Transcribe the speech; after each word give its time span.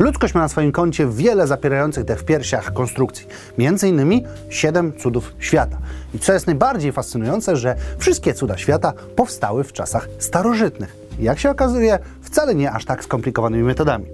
Ludzkość 0.00 0.34
ma 0.34 0.40
na 0.40 0.48
swoim 0.48 0.72
koncie 0.72 1.06
wiele 1.06 1.46
zapierających 1.46 2.04
dech 2.04 2.20
w 2.20 2.24
piersiach 2.24 2.72
konstrukcji, 2.72 3.26
między 3.58 3.88
innymi 3.88 4.24
siedem 4.50 4.92
cudów 4.92 5.34
świata. 5.38 5.78
I 6.14 6.18
co 6.18 6.32
jest 6.32 6.46
najbardziej 6.46 6.92
fascynujące, 6.92 7.56
że 7.56 7.76
wszystkie 7.98 8.34
cuda 8.34 8.58
świata 8.58 8.92
powstały 9.16 9.64
w 9.64 9.72
czasach 9.72 10.08
starożytnych. 10.18 10.96
Jak 11.18 11.38
się 11.38 11.50
okazuje, 11.50 11.98
wcale 12.22 12.54
nie 12.54 12.72
aż 12.72 12.84
tak 12.84 13.04
skomplikowanymi 13.04 13.62
metodami. 13.62 14.06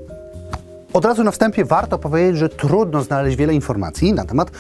Od 0.93 1.05
razu 1.05 1.25
na 1.25 1.31
wstępie 1.31 1.65
warto 1.65 1.99
powiedzieć, 1.99 2.37
że 2.37 2.49
trudno 2.49 3.03
znaleźć 3.03 3.37
wiele 3.37 3.55
informacji 3.55 4.13
na 4.13 4.25
temat 4.25 4.51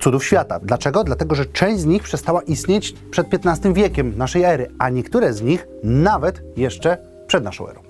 cudów 0.00 0.24
świata. 0.24 0.60
Dlaczego? 0.62 1.04
Dlatego, 1.04 1.34
że 1.34 1.46
część 1.46 1.80
z 1.80 1.84
nich 1.84 2.02
przestała 2.02 2.42
istnieć 2.42 2.94
przed 3.10 3.26
XV 3.34 3.72
wiekiem 3.72 4.12
naszej 4.16 4.42
ery, 4.42 4.70
a 4.78 4.90
niektóre 4.90 5.32
z 5.32 5.42
nich 5.42 5.66
nawet 5.82 6.42
jeszcze 6.56 6.98
przed 7.26 7.44
naszą 7.44 7.68
erą. 7.68 7.85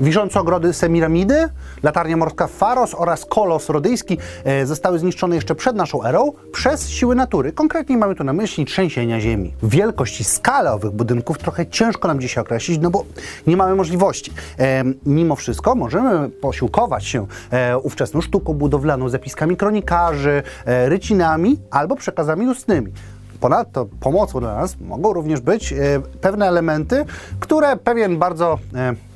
Wiszące 0.00 0.40
ogrody 0.40 0.72
Semiramidy, 0.72 1.48
latarnia 1.82 2.16
morska 2.16 2.46
Faros 2.46 2.94
oraz 2.94 3.24
kolos 3.24 3.68
rodyjski 3.68 4.18
e, 4.44 4.66
zostały 4.66 4.98
zniszczone 4.98 5.34
jeszcze 5.34 5.54
przed 5.54 5.76
naszą 5.76 6.04
erą 6.04 6.32
przez 6.52 6.88
siły 6.88 7.14
natury. 7.14 7.52
Konkretnie 7.52 7.96
mamy 7.96 8.14
tu 8.14 8.24
na 8.24 8.32
myśli 8.32 8.64
trzęsienia 8.64 9.20
ziemi. 9.20 9.54
Wielkość 9.62 10.20
i 10.20 10.24
skalę 10.24 10.72
owych 10.72 10.90
budynków 10.90 11.38
trochę 11.38 11.66
ciężko 11.66 12.08
nam 12.08 12.20
dzisiaj 12.20 12.42
określić, 12.42 12.78
no 12.82 12.90
bo 12.90 13.04
nie 13.46 13.56
mamy 13.56 13.74
możliwości. 13.74 14.32
E, 14.58 14.84
mimo 15.06 15.36
wszystko 15.36 15.74
możemy 15.74 16.28
posiłkować 16.28 17.04
się 17.04 17.26
e, 17.50 17.78
ówczesną 17.78 18.20
sztuką 18.20 18.54
budowlaną, 18.54 19.08
zapiskami 19.08 19.56
kronikarzy, 19.56 20.42
e, 20.66 20.88
rycinami 20.88 21.58
albo 21.70 21.96
przekazami 21.96 22.48
ustnymi. 22.48 22.92
Ponadto 23.40 23.86
pomocą 24.00 24.40
dla 24.40 24.54
nas 24.54 24.76
mogą 24.80 25.12
również 25.12 25.40
być 25.40 25.74
pewne 26.20 26.48
elementy, 26.48 27.04
które 27.40 27.76
pewien 27.76 28.18
bardzo 28.18 28.58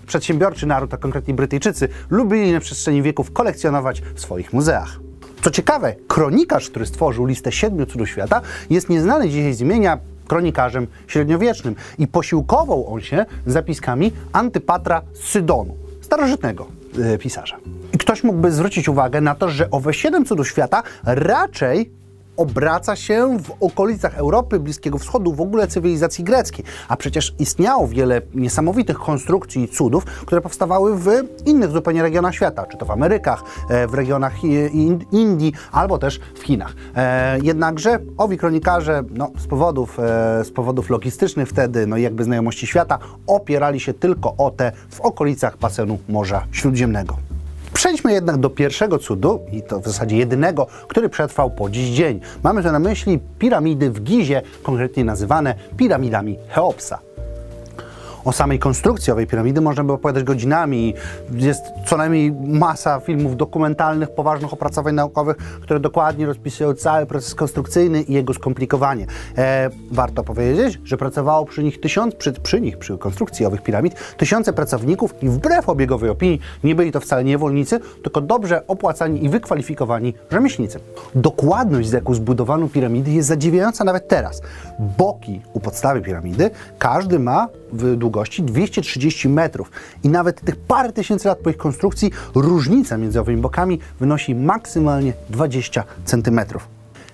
przedsiębiorczy 0.09 0.67
naród, 0.67 0.95
a 0.95 0.97
konkretnie 0.97 1.35
Brytyjczycy, 1.35 1.89
lubili 2.11 2.53
na 2.53 2.61
przestrzeni 2.61 3.03
wieków 3.03 3.33
kolekcjonować 3.33 4.03
w 4.15 4.21
swoich 4.21 4.53
muzeach. 4.53 5.01
Co 5.43 5.51
ciekawe, 5.51 5.95
kronikarz, 6.09 6.71
który 6.71 6.87
stworzył 6.87 7.27
listę 7.27 7.53
siedmiu 7.53 7.87
cudów 7.87 8.09
świata, 8.09 8.41
jest 8.71 8.89
nieznany 8.89 9.29
dzisiaj 9.29 9.55
z 9.55 9.61
imienia 9.61 9.99
kronikarzem 10.29 10.87
średniowiecznym 11.07 11.75
i 11.99 12.07
posiłkował 12.07 12.95
on 12.95 13.01
się 13.01 13.27
zapiskami 13.47 14.13
Antypatra 14.33 15.03
z 15.13 15.19
Sydonu, 15.19 15.77
starożytnego 16.01 16.67
e, 16.99 17.19
pisarza. 17.19 17.57
I 17.93 17.99
ktoś 17.99 18.25
mógłby 18.25 18.53
zwrócić 18.53 18.89
uwagę 18.89 19.21
na 19.21 19.35
to, 19.35 19.51
że 19.51 19.71
owe 19.71 19.95
siedem 19.95 20.25
cudów 20.25 20.49
świata 20.49 20.83
raczej 21.05 21.98
obraca 22.39 22.97
się 22.97 23.39
w 23.39 23.53
okolicach 23.61 24.19
Europy, 24.19 24.61
Bliskiego 24.61 24.99
Wschodu, 24.99 25.33
w 25.33 25.41
ogóle 25.41 25.69
cywilizacji 25.69 26.25
greckiej. 26.25 26.65
A 26.89 26.97
przecież 26.97 27.35
istniało 27.39 27.89
wiele 27.89 28.23
niesamowitych 28.35 28.99
konstrukcji 28.99 29.63
i 29.63 29.69
cudów, 29.69 30.05
które 30.05 30.41
powstawały 30.41 30.99
w 30.99 31.09
innych 31.47 31.71
zupełnie 31.71 32.03
regionach 32.03 32.35
świata, 32.35 32.67
czy 32.67 32.77
to 32.77 32.87
w 32.87 32.91
Amerykach, 32.91 33.43
e, 33.71 33.87
w 33.87 33.95
regionach 33.95 34.45
Indii, 35.13 35.53
albo 35.73 35.99
też 35.99 36.21
w 36.35 36.43
Chinach. 36.43 36.75
E, 36.97 37.39
jednakże 37.43 37.99
owi 38.17 38.39
kronikarze 38.39 39.03
no, 39.11 39.31
z, 39.39 39.47
powodów, 39.47 39.99
e, 39.99 40.45
z 40.45 40.51
powodów 40.51 40.91
logistycznych 40.91 41.49
wtedy, 41.49 41.87
no 41.87 41.97
i 41.97 42.03
jakby 42.03 42.25
znajomości 42.25 42.67
świata, 42.67 42.99
opierali 43.27 43.81
się 43.81 43.95
tylko 43.95 44.35
o 44.37 44.51
te 44.51 44.73
w 44.91 45.01
okolicach 45.01 45.59
basenu 45.59 45.99
Morza 46.09 46.45
Śródziemnego. 46.53 47.28
Przejdźmy 47.79 48.13
jednak 48.13 48.37
do 48.37 48.51
pierwszego 48.51 48.99
cudu, 48.99 49.41
i 49.53 49.63
to 49.63 49.81
w 49.81 49.85
zasadzie 49.85 50.17
jedynego, 50.17 50.67
który 50.89 51.09
przetrwał 51.09 51.51
po 51.51 51.71
dziś 51.71 51.89
dzień. 51.89 52.21
Mamy 52.43 52.63
tu 52.63 52.73
na 52.73 52.79
myśli 52.79 53.19
piramidy 53.39 53.91
w 53.91 54.01
Gizie, 54.03 54.43
konkretnie 54.63 55.05
nazywane 55.05 55.55
piramidami 55.77 56.39
Cheopsa. 56.55 57.08
O 58.25 58.33
samej 58.33 58.59
konstrukcji 58.59 59.13
owej 59.13 59.27
piramidy 59.27 59.61
można 59.61 59.85
by 59.85 59.93
opowiadać 59.93 60.25
godzinami. 60.25 60.95
Jest 61.33 61.63
co 61.87 61.97
najmniej 61.97 62.33
masa 62.33 63.01
filmów 63.01 63.37
dokumentalnych, 63.37 64.11
poważnych 64.11 64.53
opracowań 64.53 64.95
naukowych, 64.95 65.37
które 65.37 65.81
dokładnie 65.81 66.27
rozpisują 66.27 66.75
cały 66.75 67.07
proces 67.07 67.35
konstrukcyjny 67.35 68.03
i 68.03 68.13
jego 68.13 68.35
skomplikowanie. 68.35 69.07
E, 69.39 69.71
warto 69.91 70.25
powiedzieć, 70.25 70.81
że 70.85 70.97
pracowało 70.97 71.45
przy 71.45 71.63
nich 71.63 71.81
tysiąc, 71.81 72.15
przy, 72.15 72.33
przy 72.33 72.61
nich, 72.61 72.79
przy 72.79 72.99
konstrukcji 72.99 73.47
owych 73.47 73.63
piramid, 73.63 73.95
tysiące 74.17 74.53
pracowników 74.53 75.15
i 75.23 75.29
wbrew 75.29 75.69
obiegowej 75.69 76.11
opinii 76.11 76.41
nie 76.65 76.75
byli 76.75 76.93
to 76.93 77.01
wcale 77.01 77.25
niewolnicy, 77.25 77.81
tylko 78.03 78.21
dobrze 78.21 78.67
opłacani 78.67 79.25
i 79.25 79.29
wykwalifikowani 79.29 80.15
rzemieślnicy. 80.31 80.81
Dokładność, 81.15 81.89
z 81.89 81.93
jaką 81.93 82.15
zbudowano 82.15 82.69
piramidy 82.69 83.11
jest 83.11 83.29
zadziwiająca 83.29 83.85
nawet 83.85 84.09
teraz. 84.09 84.43
Boki 84.99 85.41
u 85.53 85.61
podstawy 85.61 86.01
piramidy, 86.01 86.51
każdy 86.79 87.19
ma 87.19 87.49
w 87.73 87.97
długości 88.09 88.43
230 88.43 89.29
metrów 89.29 89.71
i 90.05 90.09
nawet 90.09 90.41
tych 90.41 90.57
parę 90.57 90.93
tysięcy 90.93 91.29
lat 91.29 91.39
po 91.39 91.51
ich 91.51 91.57
konstrukcji 91.57 92.11
różnica 92.35 92.97
między 92.97 93.21
owymi 93.21 93.41
bokami 93.43 93.79
wynosi 94.01 94.35
maksymalnie 94.35 95.13
20 95.31 95.85
centymetrów. 96.05 96.69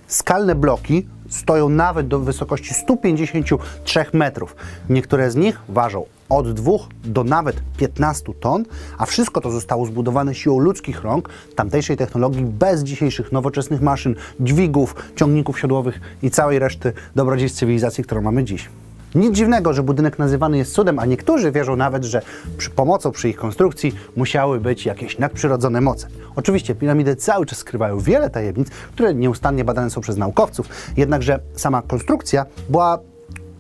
Skalne 0.07 0.55
bloki 0.55 1.07
stoją 1.29 1.69
nawet 1.69 2.09
do 2.09 2.21
wysokości 2.21 2.75
153 2.75 4.05
metrów. 4.13 4.57
Niektóre 4.91 5.31
z 5.31 5.37
nich 5.37 5.61
ważą 5.69 6.05
od 6.29 6.53
2 6.53 6.73
do 7.05 7.25
nawet 7.25 7.57
15 7.77 8.35
ton, 8.41 8.65
a 8.99 9.07
wszystko 9.07 9.41
to 9.41 9.51
zostało 9.51 9.87
zbudowane 9.87 10.35
siłą 10.35 10.59
ludzkich 10.59 11.03
rąk, 11.03 11.29
tamtejszej 11.57 11.97
technologii, 11.97 12.45
bez 12.45 12.83
dzisiejszych 12.83 13.33
nowoczesnych 13.33 13.81
maszyn, 13.81 14.15
dźwigów, 14.41 14.95
ciągników 15.17 15.61
siodłowych 15.61 16.01
i 16.23 16.31
całej 16.31 16.59
reszty 16.59 16.93
dobrodziejstw 17.15 17.59
cywilizacji, 17.59 18.05
którą 18.05 18.23
mamy 18.23 18.45
dziś. 18.45 18.69
Nic 19.15 19.37
dziwnego, 19.37 19.73
że 19.73 19.83
budynek 19.83 20.19
nazywany 20.19 20.59
jest 20.59 20.75
cudem, 20.75 20.99
a 20.99 21.07
niektórzy 21.07 21.53
wierzą 21.53 21.77
nawet, 21.77 22.05
że 22.05 22.23
przy 22.59 22.71
pomocą 22.71 23.11
przy 23.11 23.29
ich 23.29 23.37
konstrukcji 23.37 23.95
musiały 24.17 24.61
być 24.61 24.87
jakieś 24.87 25.19
nadprzyrodzone 25.19 25.81
moce. 25.81 26.09
Oczywiście 26.37 26.75
piramidy 26.75 27.17
cały 27.17 27.47
czas 27.47 27.59
skrywają 27.59 27.99
wiele 27.99 28.31
tajemnic, 28.31 28.71
które 28.71 29.15
nieustannie 29.15 29.65
badane 29.65 29.91
są 29.91 30.01
przez 30.01 30.17
naukowców, 30.17 30.69
jednakże 30.97 31.41
sama 31.57 31.83
konstrukcja 31.83 32.47
była 32.69 32.99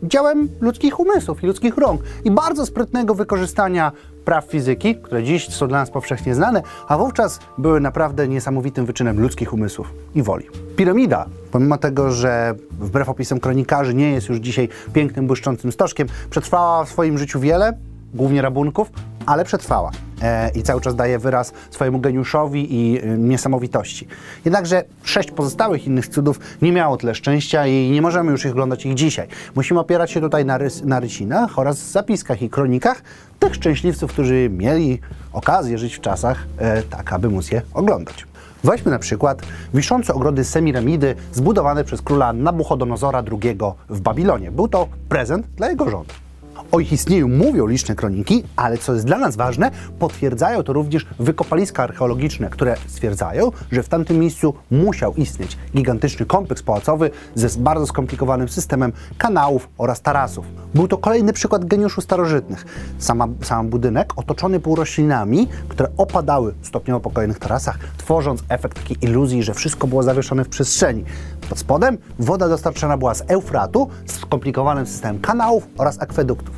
dziełem 0.04 0.48
ludzkich 0.60 1.00
umysłów 1.00 1.44
i 1.44 1.46
ludzkich 1.46 1.76
rąk 1.76 2.00
i 2.24 2.30
bardzo 2.30 2.66
sprytnego 2.66 3.14
wykorzystania 3.14 3.92
praw 4.24 4.44
fizyki, 4.44 4.96
które 4.96 5.24
dziś 5.24 5.48
są 5.48 5.68
dla 5.68 5.78
nas 5.78 5.90
powszechnie 5.90 6.34
znane, 6.34 6.62
a 6.88 6.98
wówczas 6.98 7.40
były 7.58 7.80
naprawdę 7.80 8.28
niesamowitym 8.28 8.86
wyczynem 8.86 9.20
ludzkich 9.20 9.52
umysłów 9.52 9.92
i 10.14 10.22
woli. 10.22 10.46
Piramida, 10.76 11.26
pomimo 11.50 11.78
tego, 11.78 12.10
że 12.10 12.54
wbrew 12.70 13.08
opisom 13.08 13.40
kronikarzy 13.40 13.94
nie 13.94 14.12
jest 14.12 14.28
już 14.28 14.38
dzisiaj 14.38 14.68
pięknym, 14.92 15.26
błyszczącym 15.26 15.72
stożkiem, 15.72 16.08
przetrwała 16.30 16.84
w 16.84 16.88
swoim 16.88 17.18
życiu 17.18 17.40
wiele, 17.40 17.72
głównie 18.14 18.42
rabunków, 18.42 18.90
ale 19.26 19.44
przetrwała 19.44 19.90
e, 20.22 20.50
i 20.50 20.62
cały 20.62 20.80
czas 20.80 20.94
daje 20.94 21.18
wyraz 21.18 21.52
swojemu 21.70 22.00
geniuszowi 22.00 22.74
i 22.74 23.00
e, 23.00 23.06
niesamowitości. 23.18 24.08
Jednakże 24.44 24.84
sześć 25.02 25.30
pozostałych 25.30 25.86
innych 25.86 26.08
cudów 26.08 26.40
nie 26.62 26.72
miało 26.72 26.96
tyle 26.96 27.14
szczęścia 27.14 27.66
i 27.66 27.90
nie 27.90 28.02
możemy 28.02 28.32
już 28.32 28.44
ich 28.44 28.50
oglądać 28.50 28.86
ich 28.86 28.94
dzisiaj. 28.94 29.28
Musimy 29.54 29.80
opierać 29.80 30.10
się 30.10 30.20
tutaj 30.20 30.44
na, 30.44 30.58
rys, 30.58 30.84
na 30.84 31.00
rycinach 31.00 31.58
oraz 31.58 31.90
zapiskach 31.90 32.42
i 32.42 32.50
kronikach 32.50 33.02
tych 33.38 33.54
szczęśliwców, 33.54 34.12
którzy 34.12 34.50
mieli 34.50 35.00
okazję 35.32 35.78
żyć 35.78 35.96
w 35.96 36.00
czasach 36.00 36.46
e, 36.58 36.82
tak, 36.82 37.12
aby 37.12 37.30
móc 37.30 37.50
je 37.50 37.62
oglądać. 37.74 38.26
Weźmy 38.64 38.90
na 38.90 38.98
przykład 38.98 39.42
wiszące 39.74 40.14
ogrody 40.14 40.44
Semiramidy 40.44 41.14
zbudowane 41.32 41.84
przez 41.84 42.02
króla 42.02 42.32
Nabuchodonozora 42.32 43.22
II 43.42 43.58
w 43.88 44.00
Babilonie. 44.00 44.50
Był 44.50 44.68
to 44.68 44.88
prezent 45.08 45.46
dla 45.56 45.70
jego 45.70 45.90
żony. 45.90 46.23
O 46.72 46.80
ich 46.80 46.92
istnieniu 46.92 47.28
mówią 47.28 47.66
liczne 47.66 47.94
kroniki, 47.94 48.44
ale 48.56 48.78
co 48.78 48.94
jest 48.94 49.06
dla 49.06 49.18
nas 49.18 49.36
ważne, 49.36 49.70
potwierdzają 49.98 50.62
to 50.62 50.72
również 50.72 51.06
wykopaliska 51.18 51.82
archeologiczne, 51.82 52.50
które 52.50 52.76
stwierdzają, 52.86 53.50
że 53.72 53.82
w 53.82 53.88
tamtym 53.88 54.18
miejscu 54.18 54.54
musiał 54.70 55.14
istnieć 55.14 55.58
gigantyczny 55.74 56.26
kompleks 56.26 56.62
pałacowy 56.62 57.10
ze 57.34 57.48
bardzo 57.58 57.86
skomplikowanym 57.86 58.48
systemem 58.48 58.92
kanałów 59.18 59.68
oraz 59.78 60.00
tarasów. 60.00 60.46
Był 60.74 60.88
to 60.88 60.98
kolejny 60.98 61.32
przykład 61.32 61.64
geniuszu 61.64 62.00
starożytnych. 62.00 62.64
Sama, 62.98 63.28
sam 63.42 63.68
budynek 63.68 64.12
otoczony 64.16 64.60
był 64.60 64.74
roślinami, 64.74 65.48
które 65.68 65.88
opadały 65.96 66.54
stopniowo 66.62 67.00
po 67.00 67.10
kolejnych 67.10 67.38
tarasach, 67.38 67.78
tworząc 67.96 68.42
efekt 68.48 68.76
takiej 68.82 68.96
iluzji, 69.00 69.42
że 69.42 69.54
wszystko 69.54 69.86
było 69.86 70.02
zawieszone 70.02 70.44
w 70.44 70.48
przestrzeni. 70.48 71.04
Pod 71.48 71.58
spodem 71.58 71.98
woda 72.18 72.48
dostarczana 72.48 72.96
była 72.96 73.14
z 73.14 73.22
Eufratu, 73.30 73.88
z 74.06 74.12
skomplikowanym 74.12 74.86
systemem 74.86 75.20
kanałów 75.20 75.68
oraz 75.78 76.02
akweduktów. 76.02 76.56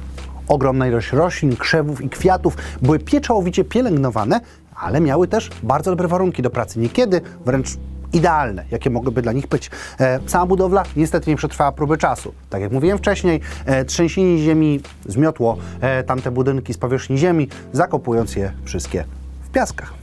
Ogromna 0.48 0.88
ilość 0.88 1.12
roślin, 1.12 1.56
krzewów 1.56 2.00
i 2.00 2.08
kwiatów 2.08 2.56
były 2.82 2.98
pieczołowicie 2.98 3.64
pielęgnowane, 3.64 4.40
ale 4.76 5.00
miały 5.00 5.28
też 5.28 5.50
bardzo 5.62 5.90
dobre 5.90 6.08
warunki 6.08 6.42
do 6.42 6.50
pracy. 6.50 6.78
Niekiedy 6.78 7.20
wręcz 7.44 7.68
idealne, 8.12 8.64
jakie 8.70 8.90
mogłyby 8.90 9.22
dla 9.22 9.32
nich 9.32 9.46
być. 9.46 9.70
E, 10.00 10.20
sama 10.26 10.46
budowla 10.46 10.82
niestety 10.96 11.30
nie 11.30 11.36
przetrwała 11.36 11.72
próby 11.72 11.98
czasu. 11.98 12.34
Tak 12.50 12.60
jak 12.60 12.72
mówiłem 12.72 12.98
wcześniej, 12.98 13.40
e, 13.66 13.84
trzęsienie 13.84 14.38
ziemi 14.38 14.80
zmiotło 15.06 15.56
e, 15.80 16.04
tamte 16.04 16.30
budynki 16.30 16.74
z 16.74 16.78
powierzchni 16.78 17.18
ziemi, 17.18 17.48
zakopując 17.72 18.36
je 18.36 18.52
wszystkie 18.64 19.04
w 19.42 19.50
piaskach. 19.50 19.94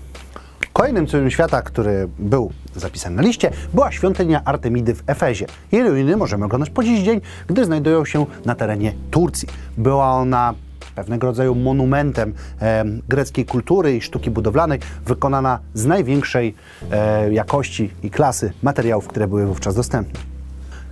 Kolejnym 0.74 1.08
cudem 1.08 1.32
świata, 1.32 1.62
który 1.62 2.08
był 2.20 2.52
zapisany 2.76 3.16
na 3.16 3.22
liście, 3.22 3.52
była 3.74 3.92
świątynia 3.92 4.42
Artemidy 4.46 4.96
w 4.96 5.04
Efezie. 5.08 5.46
Jej 5.72 5.84
ruiny 5.84 6.18
możemy 6.18 6.46
oglądać 6.46 6.70
po 6.70 6.84
dziś 6.84 7.02
dzień, 7.02 7.22
gdy 7.48 7.66
znajdują 7.66 8.06
się 8.06 8.26
na 8.46 8.56
terenie 8.56 8.94
Turcji. 9.12 9.48
Była 9.78 10.12
ona 10.12 10.54
pewnego 10.96 11.28
rodzaju 11.28 11.56
monumentem 11.56 12.34
e, 12.62 12.86
greckiej 13.10 13.46
kultury 13.46 13.96
i 13.96 14.02
sztuki 14.02 14.32
budowlanej, 14.32 14.80
wykonana 15.06 15.60
z 15.74 15.86
największej 15.86 16.56
e, 16.92 17.34
jakości 17.34 17.92
i 18.04 18.10
klasy 18.10 18.54
materiałów, 18.64 19.08
które 19.08 19.28
były 19.28 19.46
wówczas 19.46 19.76
dostępne 19.76 20.33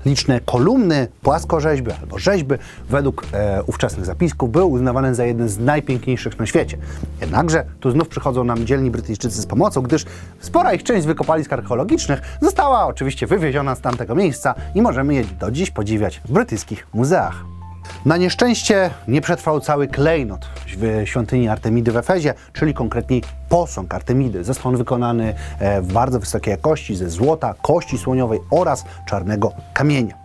liczne 0.05 0.39
kolumny, 0.39 1.07
płaskorzeźby 1.21 1.91
albo 2.01 2.19
rzeźby 2.19 2.55
według 2.89 3.25
e, 3.33 3.63
ówczesnych 3.63 4.05
zapisków 4.05 4.51
były 4.51 4.65
uznawane 4.65 5.15
za 5.15 5.25
jeden 5.25 5.49
z 5.49 5.59
najpiękniejszych 5.59 6.39
na 6.39 6.45
świecie. 6.45 6.77
Jednakże 7.21 7.65
tu 7.79 7.91
znów 7.91 8.07
przychodzą 8.07 8.43
nam 8.43 8.65
dzielni 8.65 8.91
Brytyjczycy 8.91 9.41
z 9.41 9.45
pomocą, 9.45 9.81
gdyż 9.81 10.05
spora 10.39 10.73
ich 10.73 10.83
część 10.83 11.03
z 11.03 11.05
wykopalisk 11.05 11.53
archeologicznych 11.53 12.21
została 12.41 12.85
oczywiście 12.87 13.27
wywieziona 13.27 13.75
z 13.75 13.81
tamtego 13.81 14.15
miejsca 14.15 14.55
i 14.75 14.81
możemy 14.81 15.13
je 15.13 15.23
do 15.39 15.51
dziś 15.51 15.71
podziwiać 15.71 16.21
w 16.25 16.31
brytyjskich 16.31 16.87
muzeach. 16.93 17.60
Na 18.05 18.17
nieszczęście 18.17 18.89
nie 19.07 19.21
przetrwał 19.21 19.59
cały 19.59 19.87
klejnot 19.87 20.45
w 20.67 21.01
świątyni 21.05 21.47
Artemidy 21.47 21.91
w 21.91 21.97
Efezie, 21.97 22.33
czyli 22.53 22.73
konkretniej 22.73 23.23
posąg 23.49 23.93
Artemidy. 23.93 24.43
On 24.63 24.77
wykonany 24.77 25.35
e, 25.59 25.81
w 25.81 25.93
bardzo 25.93 26.19
wysokiej 26.19 26.51
jakości 26.51 26.95
ze 26.95 27.09
złota, 27.09 27.55
kości 27.61 27.97
słoniowej 27.97 28.39
oraz 28.51 28.85
czarnego 29.05 29.51
kamienia. 29.73 30.15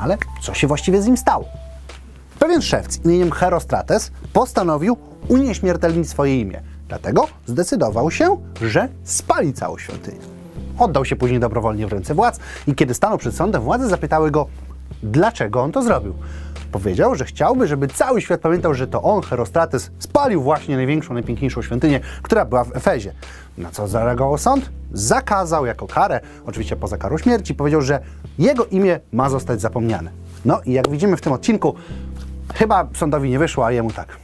Ale 0.00 0.18
co 0.42 0.54
się 0.54 0.66
właściwie 0.66 1.02
z 1.02 1.06
nim 1.06 1.16
stało? 1.16 1.44
Pewien 2.38 2.62
szewc 2.62 3.04
imieniem 3.04 3.30
Herostrates 3.30 4.10
postanowił 4.32 4.96
unieśmiertelnić 5.28 6.08
swoje 6.08 6.40
imię. 6.40 6.60
Dlatego 6.88 7.28
zdecydował 7.46 8.10
się, 8.10 8.36
że 8.62 8.88
spali 9.04 9.52
całą 9.52 9.78
świątynię. 9.78 10.18
Oddał 10.78 11.04
się 11.04 11.16
później 11.16 11.40
dobrowolnie 11.40 11.86
w 11.86 11.92
ręce 11.92 12.14
władz 12.14 12.40
i 12.66 12.74
kiedy 12.74 12.94
stanął 12.94 13.18
przed 13.18 13.34
sądem, 13.34 13.62
władze 13.62 13.88
zapytały 13.88 14.30
go, 14.30 14.46
dlaczego 15.02 15.62
on 15.62 15.72
to 15.72 15.82
zrobił. 15.82 16.14
Powiedział, 16.72 17.14
że 17.14 17.24
chciałby, 17.24 17.66
żeby 17.66 17.88
cały 17.88 18.20
świat 18.20 18.40
pamiętał, 18.40 18.74
że 18.74 18.86
to 18.86 19.02
on, 19.02 19.22
Herostrates, 19.22 19.90
spalił 19.98 20.42
właśnie 20.42 20.76
największą, 20.76 21.14
najpiękniejszą 21.14 21.62
świątynię, 21.62 22.00
która 22.22 22.44
była 22.44 22.64
w 22.64 22.76
Efezie. 22.76 23.12
Na 23.58 23.70
co 23.70 23.88
zareagował 23.88 24.38
sąd? 24.38 24.70
Zakazał 24.92 25.66
jako 25.66 25.86
karę, 25.86 26.20
oczywiście 26.46 26.76
poza 26.76 26.98
karą 26.98 27.18
śmierci, 27.18 27.54
powiedział, 27.54 27.82
że 27.82 28.00
jego 28.38 28.66
imię 28.66 29.00
ma 29.12 29.28
zostać 29.28 29.60
zapomniane. 29.60 30.10
No 30.44 30.60
i 30.66 30.72
jak 30.72 30.90
widzimy 30.90 31.16
w 31.16 31.20
tym 31.20 31.32
odcinku, 31.32 31.74
chyba 32.54 32.88
sądowi 32.94 33.30
nie 33.30 33.38
wyszło, 33.38 33.66
a 33.66 33.72
jemu 33.72 33.92
tak. 33.92 34.16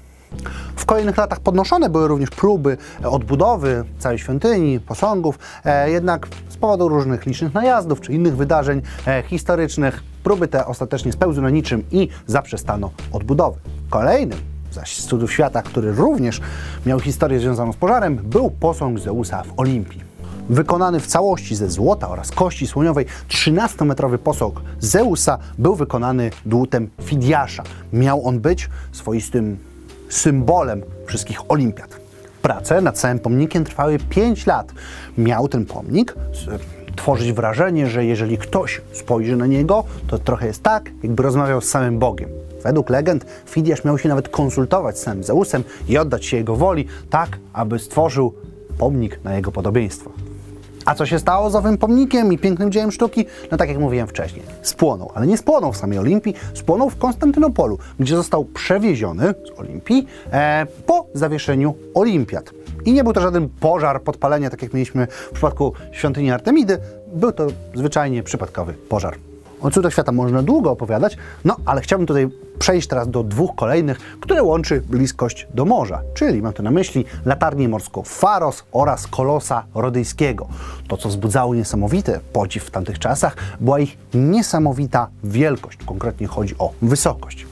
Kolejnych 0.91 1.17
latach 1.17 1.41
podnoszone 1.41 1.91
były 1.91 2.09
również 2.09 2.31
próby 2.31 2.77
odbudowy 3.05 3.85
całej 3.99 4.19
świątyni, 4.19 4.81
posągów, 4.81 5.39
e, 5.65 5.91
jednak 5.91 6.29
z 6.49 6.57
powodu 6.57 6.89
różnych 6.89 7.27
licznych 7.27 7.55
najazdów 7.55 8.01
czy 8.01 8.13
innych 8.13 8.37
wydarzeń 8.37 8.83
e, 9.07 9.23
historycznych 9.23 10.03
próby 10.23 10.49
te 10.49 10.67
ostatecznie 10.67 11.13
spełzły 11.13 11.43
na 11.43 11.51
niczym 11.51 11.85
i 11.91 12.09
zaprzestano 12.27 12.91
odbudowy. 13.13 13.59
Kolejnym 13.91 14.39
zaś 14.73 14.97
z 14.97 15.07
cudów 15.07 15.33
świata, 15.33 15.63
który 15.63 15.93
również 15.93 16.41
miał 16.87 17.01
historię 17.01 17.41
związaną 17.41 17.73
z 17.73 17.77
pożarem, 17.77 18.17
był 18.17 18.51
posąg 18.51 18.99
Zeusa 18.99 19.43
w 19.43 19.61
Olimpii. 19.61 20.01
Wykonany 20.49 21.01
w 21.01 21.07
całości 21.07 21.57
ze 21.57 21.71
złota 21.71 22.09
oraz 22.09 22.31
kości 22.31 22.67
słoniowej, 22.67 23.07
13-metrowy 23.29 24.19
posąg 24.19 24.61
Zeusa 24.81 25.39
był 25.59 25.75
wykonany 25.75 26.31
dłutem 26.47 26.91
Fidiasza. 27.03 27.63
Miał 27.93 28.27
on 28.27 28.41
być 28.41 28.69
swoistym 28.93 29.70
symbolem 30.11 30.83
wszystkich 31.07 31.51
olimpiad. 31.51 32.01
Prace 32.43 32.81
nad 32.81 32.99
całym 32.99 33.19
pomnikiem 33.19 33.65
trwały 33.65 33.99
5 33.99 34.47
lat. 34.47 34.73
Miał 35.19 35.49
ten 35.49 35.67
pomnik 35.67 36.15
tworzyć 36.97 37.33
wrażenie, 37.33 37.87
że 37.87 38.05
jeżeli 38.05 38.39
ktoś 38.39 38.81
spojrzy 38.93 39.37
na 39.37 39.47
niego, 39.47 39.85
to 40.07 40.19
trochę 40.19 40.47
jest 40.47 40.63
tak, 40.63 40.91
jakby 41.03 41.23
rozmawiał 41.23 41.61
z 41.61 41.69
samym 41.69 41.99
Bogiem. 41.99 42.29
Według 42.63 42.91
legend 42.91 43.27
Fidiasz 43.47 43.85
miał 43.85 43.99
się 43.99 44.09
nawet 44.09 44.29
konsultować 44.29 44.99
z 44.99 45.03
samym 45.03 45.25
Zeusem 45.25 45.65
i 45.89 45.99
oddać 45.99 46.27
się 46.27 46.37
jego 46.37 46.57
woli, 46.57 46.87
tak 47.11 47.39
aby 47.53 47.79
stworzył 47.79 48.35
pomnik 48.79 49.25
na 49.25 49.35
jego 49.35 49.53
podobieństwo. 49.53 50.11
A 50.85 50.95
co 50.95 51.07
się 51.07 51.19
stało 51.19 51.51
z 51.51 51.55
owym 51.55 51.79
pomnikiem 51.79 52.33
i 52.33 52.39
pięknym 52.39 52.73
dziełem 52.73 52.93
sztuki? 52.93 53.27
No 53.51 53.57
tak 53.57 53.69
jak 53.69 53.79
mówiłem 53.79 54.07
wcześniej, 54.07 54.43
spłonął, 54.63 55.11
ale 55.15 55.27
nie 55.27 55.39
spłonął 55.39 55.73
w 55.73 55.77
samej 55.77 55.99
Olimpii, 55.99 56.35
spłonął 56.55 56.91
w 56.91 56.99
Konstantynopolu, 56.99 57.79
gdzie 58.01 58.17
został 58.17 58.45
przewieziony 58.45 59.35
z 59.57 59.61
Olimpii 59.61 60.07
e, 60.33 60.67
po 60.87 61.07
zawieszeniu 61.15 61.75
olimpiad. 61.95 62.51
I 62.85 62.93
nie 62.93 63.05
był 63.05 63.13
to 63.13 63.21
żaden 63.21 63.49
pożar, 63.49 64.03
podpalenie, 64.03 64.51
tak 64.51 64.63
jak 64.63 64.75
mieliśmy 64.75 65.07
w 65.07 65.31
przypadku 65.33 65.73
świątyni 65.93 66.31
Artemidy, 66.31 66.79
był 67.13 67.33
to 67.33 67.47
zwyczajnie 67.75 68.23
przypadkowy 68.23 68.73
pożar. 68.73 69.30
O 69.63 69.71
cudach 69.71 69.93
świata 69.93 70.13
można 70.13 70.43
długo 70.43 70.71
opowiadać, 70.71 71.17
no 71.45 71.57
ale 71.65 71.81
chciałbym 71.81 72.07
tutaj 72.07 72.29
przejść 72.59 72.89
teraz 72.89 73.11
do 73.11 73.23
dwóch 73.23 73.55
kolejnych, 73.55 73.99
które 74.21 74.43
łączy 74.43 74.81
bliskość 74.81 75.47
do 75.55 75.65
morza, 75.65 76.03
czyli 76.15 76.43
mam 76.43 76.53
tu 76.53 76.63
na 76.63 76.71
myśli 76.71 77.05
latarnię 77.27 77.69
morską 77.69 78.03
Faros 78.03 78.65
oraz 78.73 79.07
Kolosa 79.07 79.65
Rodyjskiego. 79.75 80.47
To, 80.89 80.97
co 80.97 81.09
wzbudzało 81.09 81.55
niesamowity 81.55 82.21
podziw 82.33 82.65
w 82.65 82.71
tamtych 82.71 82.99
czasach, 82.99 83.37
była 83.61 83.79
ich 83.79 83.99
niesamowita 84.15 85.09
wielkość, 85.25 85.79
konkretnie 85.87 86.27
chodzi 86.27 86.55
o 86.59 86.73
wysokość. 86.83 87.47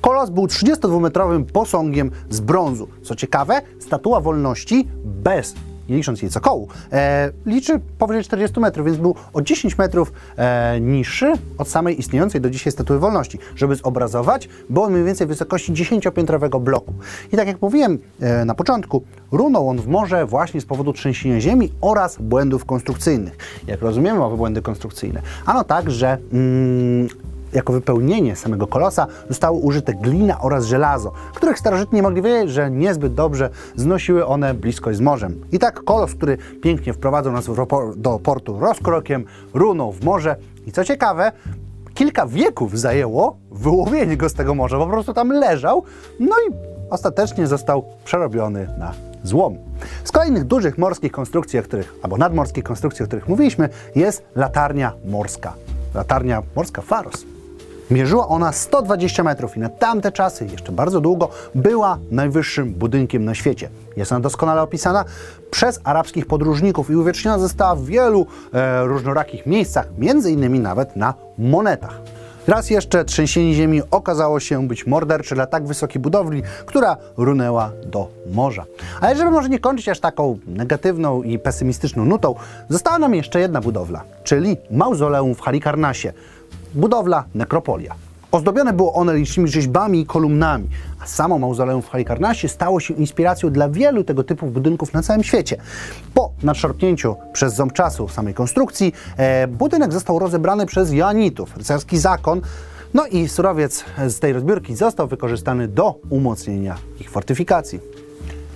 Kolos 0.00 0.30
był 0.30 0.46
32-metrowym 0.46 1.44
posągiem 1.44 2.10
z 2.30 2.40
brązu. 2.40 2.88
Co 3.02 3.16
ciekawe, 3.16 3.62
statua 3.80 4.20
wolności 4.20 4.88
bez 5.04 5.54
nie 5.88 5.96
licząc 5.96 6.22
jej 6.22 6.30
cokołu, 6.30 6.68
e, 6.92 7.30
liczy 7.46 7.80
powyżej 7.98 8.24
40 8.24 8.60
metrów, 8.60 8.86
więc 8.86 8.98
był 8.98 9.14
o 9.32 9.42
10 9.42 9.78
metrów 9.78 10.12
e, 10.36 10.80
niższy 10.80 11.32
od 11.58 11.68
samej 11.68 12.00
istniejącej 12.00 12.40
do 12.40 12.50
dzisiaj 12.50 12.72
Statuły 12.72 12.98
Wolności. 12.98 13.38
Żeby 13.56 13.76
zobrazować, 13.76 14.48
był 14.70 14.82
on 14.82 14.92
mniej 14.92 15.04
więcej 15.04 15.26
w 15.26 15.30
wysokości 15.30 15.72
10-piętrowego 15.72 16.60
bloku. 16.60 16.92
I 17.32 17.36
tak 17.36 17.46
jak 17.46 17.62
mówiłem 17.62 17.98
e, 18.20 18.44
na 18.44 18.54
początku, 18.54 19.02
runął 19.32 19.68
on 19.68 19.78
w 19.78 19.86
morze 19.86 20.26
właśnie 20.26 20.60
z 20.60 20.64
powodu 20.64 20.92
trzęsienia 20.92 21.40
ziemi 21.40 21.72
oraz 21.80 22.16
błędów 22.20 22.64
konstrukcyjnych. 22.64 23.36
Jak 23.66 23.82
rozumiemy 23.82 24.24
owe 24.24 24.36
błędy 24.36 24.62
konstrukcyjne? 24.62 25.22
Ano 25.46 25.64
tak, 25.64 25.90
że 25.90 26.18
mm, 26.32 27.08
jako 27.54 27.72
wypełnienie 27.72 28.36
samego 28.36 28.66
kolosa 28.66 29.06
zostały 29.28 29.58
użyte 29.58 29.94
glina 29.94 30.40
oraz 30.40 30.64
żelazo, 30.64 31.12
których 31.34 31.58
starożytni 31.58 32.02
mogli 32.02 32.22
wiedzieć, 32.22 32.50
że 32.50 32.70
niezbyt 32.70 33.14
dobrze 33.14 33.50
znosiły 33.76 34.26
one 34.26 34.54
bliskość 34.54 34.98
z 34.98 35.00
morzem. 35.00 35.40
I 35.52 35.58
tak 35.58 35.84
kolos, 35.84 36.14
który 36.14 36.38
pięknie 36.62 36.92
wprowadzał 36.92 37.32
nas 37.32 37.46
do 37.96 38.18
portu 38.18 38.60
rozkrokiem, 38.60 39.24
runął 39.54 39.92
w 39.92 40.04
morze 40.04 40.36
i 40.66 40.72
co 40.72 40.84
ciekawe, 40.84 41.32
kilka 41.94 42.26
wieków 42.26 42.78
zajęło 42.78 43.36
wyłowienie 43.50 44.16
go 44.16 44.28
z 44.28 44.34
tego 44.34 44.54
morza, 44.54 44.78
po 44.78 44.86
prostu 44.86 45.14
tam 45.14 45.30
leżał, 45.30 45.82
no 46.20 46.36
i 46.48 46.54
ostatecznie 46.90 47.46
został 47.46 47.84
przerobiony 48.04 48.68
na 48.78 48.92
złom. 49.22 49.56
Z 50.04 50.12
kolejnych 50.12 50.44
dużych 50.44 50.78
morskich 50.78 51.12
konstrukcji, 51.12 51.58
o 51.58 51.62
których, 51.62 51.94
albo 52.02 52.16
nadmorskich 52.16 52.64
konstrukcji, 52.64 53.02
o 53.02 53.06
których 53.06 53.28
mówiliśmy, 53.28 53.68
jest 53.94 54.22
latarnia 54.36 54.92
morska. 55.04 55.54
Latarnia 55.94 56.42
morska 56.56 56.82
Faros. 56.82 57.33
Mierzyła 57.90 58.28
ona 58.28 58.52
120 58.52 59.22
metrów 59.22 59.56
i 59.56 59.60
na 59.60 59.68
tamte 59.68 60.12
czasy, 60.12 60.46
jeszcze 60.52 60.72
bardzo 60.72 61.00
długo, 61.00 61.28
była 61.54 61.98
najwyższym 62.10 62.74
budynkiem 62.74 63.24
na 63.24 63.34
świecie. 63.34 63.68
Jest 63.96 64.12
ona 64.12 64.20
doskonale 64.20 64.62
opisana 64.62 65.04
przez 65.50 65.80
arabskich 65.84 66.26
podróżników 66.26 66.90
i 66.90 66.96
uwieczniona 66.96 67.38
została 67.38 67.74
w 67.74 67.84
wielu 67.84 68.26
e, 68.52 68.84
różnorakich 68.84 69.46
miejscach, 69.46 69.86
między 69.98 70.30
innymi 70.30 70.60
nawet 70.60 70.96
na 70.96 71.14
monetach. 71.38 72.00
Raz 72.46 72.70
jeszcze 72.70 73.04
trzęsienie 73.04 73.54
ziemi 73.54 73.82
okazało 73.90 74.40
się 74.40 74.68
być 74.68 74.86
mordercze 74.86 75.34
dla 75.34 75.46
tak 75.46 75.66
wysokiej 75.66 76.02
budowli, 76.02 76.42
która 76.66 76.96
runęła 77.16 77.70
do 77.86 78.08
morza. 78.32 78.64
Ale 79.00 79.16
żeby 79.16 79.30
może 79.30 79.48
nie 79.48 79.58
kończyć 79.58 79.88
aż 79.88 80.00
taką 80.00 80.38
negatywną 80.46 81.22
i 81.22 81.38
pesymistyczną 81.38 82.04
nutą, 82.04 82.34
została 82.68 82.98
nam 82.98 83.14
jeszcze 83.14 83.40
jedna 83.40 83.60
budowla, 83.60 84.04
czyli 84.24 84.56
mauzoleum 84.70 85.34
w 85.34 85.40
Halikarnasie 85.40 86.12
budowla 86.74 87.24
nekropolia. 87.34 87.94
Ozdobione 88.32 88.72
było 88.72 88.92
one 88.92 89.14
licznymi 89.14 89.48
rzeźbami 89.48 90.00
i 90.00 90.06
kolumnami, 90.06 90.68
a 91.00 91.06
samo 91.06 91.38
mauzoleum 91.38 91.82
w 91.82 91.88
Halikarnasie 91.88 92.48
stało 92.48 92.80
się 92.80 92.94
inspiracją 92.94 93.50
dla 93.50 93.68
wielu 93.68 94.04
tego 94.04 94.24
typu 94.24 94.46
budynków 94.46 94.92
na 94.92 95.02
całym 95.02 95.22
świecie. 95.22 95.56
Po 96.14 96.30
nadszarpnięciu 96.42 97.16
przez 97.32 97.54
ząb 97.54 97.72
czasu 97.72 98.08
samej 98.08 98.34
konstrukcji, 98.34 98.92
e, 99.16 99.46
budynek 99.46 99.92
został 99.92 100.18
rozebrany 100.18 100.66
przez 100.66 100.92
Joanitów, 100.92 101.56
rycerski 101.56 101.98
zakon, 101.98 102.40
no 102.94 103.06
i 103.06 103.28
surowiec 103.28 103.84
z 104.08 104.18
tej 104.18 104.32
rozbiórki 104.32 104.76
został 104.76 105.08
wykorzystany 105.08 105.68
do 105.68 105.94
umocnienia 106.10 106.76
ich 107.00 107.10
fortyfikacji. 107.10 107.80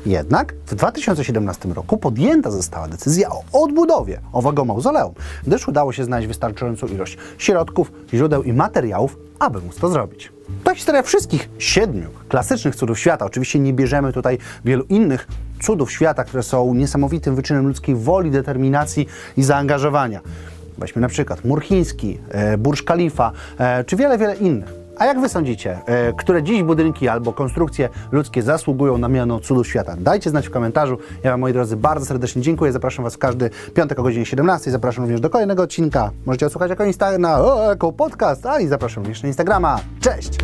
Jednak 0.09 0.55
w 0.67 0.75
2017 0.75 1.69
roku 1.69 1.99
podjęta 1.99 2.51
została 2.51 2.89
decyzja 2.89 3.31
o 3.31 3.43
odbudowie 3.53 4.21
owego 4.33 4.65
mauzoleum, 4.65 5.15
gdyż 5.47 5.69
udało 5.69 5.93
się 5.93 6.05
znaleźć 6.05 6.29
wystarczającą 6.29 6.87
ilość 6.87 7.19
środków, 7.39 7.93
źródeł 8.15 8.43
i 8.43 8.53
materiałów, 8.53 9.17
aby 9.39 9.61
móc 9.61 9.77
to 9.77 9.89
zrobić. 9.89 10.33
To 10.65 10.75
historia 10.75 11.03
wszystkich 11.03 11.49
siedmiu 11.59 12.09
klasycznych 12.29 12.77
cudów 12.77 12.99
świata. 12.99 13.25
Oczywiście 13.25 13.59
nie 13.59 13.73
bierzemy 13.73 14.13
tutaj 14.13 14.39
wielu 14.65 14.85
innych 14.85 15.29
cudów 15.63 15.93
świata, 15.93 16.25
które 16.25 16.43
są 16.43 16.75
niesamowitym 16.75 17.37
wyczynem 17.37 17.67
ludzkiej 17.67 17.95
woli, 17.95 18.31
determinacji 18.31 19.07
i 19.37 19.43
zaangażowania. 19.43 20.21
Weźmy 20.79 21.03
na 21.03 21.09
przykład 21.09 21.45
mur 21.45 21.63
chiński, 21.63 22.19
e, 22.29 22.59
Burj 22.59 22.85
Khalifa, 22.85 23.33
e, 23.59 23.85
czy 23.85 23.97
wiele, 23.97 24.19
wiele 24.19 24.37
innych 24.37 24.78
A 24.99 25.07
jak 25.07 25.21
wy 25.21 25.29
sądzicie, 25.29 25.79
e, 25.87 26.13
które 26.13 26.43
dziś 26.43 26.63
budynki 26.63 27.09
albo 27.09 27.33
konstrukcje 27.33 27.89
ludzkie 28.13 28.43
zasługują 28.43 28.99
na 28.99 29.09
miano 29.09 29.41
cudu 29.41 29.65
świata? 29.65 29.97
Dajcie 29.99 30.31
znać 30.31 30.49
w 30.49 30.51
komentarzu. 30.51 30.99
Ja 31.25 31.31
wam, 31.31 31.41
moi 31.41 31.53
drodzy, 31.53 31.77
bardzo 31.77 32.07
serdecznie 32.07 32.43
dziękuję. 32.43 32.73
Zapraszam 32.73 33.05
was 33.05 33.15
w 33.15 33.19
każdy 33.19 33.51
piątek 33.75 33.99
o 33.99 34.03
godzinie 34.03 34.27
17. 34.27 34.71
Zapraszam 34.71 35.05
również 35.05 35.21
do 35.21 35.31
kolejnego 35.31 35.63
odcinka. 35.63 36.11
Możecie 36.27 36.47
odsłuchać 36.47 36.71
jako, 36.71 36.85
Insta 36.85 37.19
na, 37.19 37.41
o, 37.41 37.71
jako 37.71 37.93
podcast, 37.93 38.47
a 38.47 38.61
i 38.61 38.67
zapraszam 38.67 39.03
również 39.03 39.23
na 39.23 39.29
Instagrama. 39.29 39.81
Cześć! 40.01 40.39